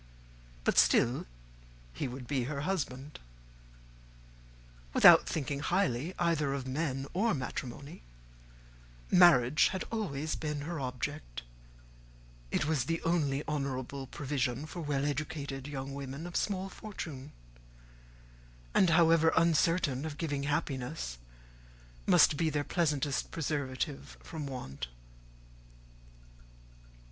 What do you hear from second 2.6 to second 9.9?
husband. Without thinking highly either of men or of matrimony, marriage had